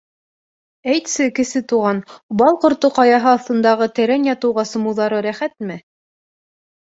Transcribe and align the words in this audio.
Әйтсе, 0.93 1.25
Кесе 1.39 1.59
Туған, 1.71 1.99
Бал 2.41 2.57
ҡорто 2.63 2.91
ҡаяһы 2.95 3.29
аҫтындағы 3.33 3.89
тәрән 4.01 4.27
ятыуға 4.31 4.65
сумыуҙары 4.71 5.21
рәхәтме? 5.29 5.79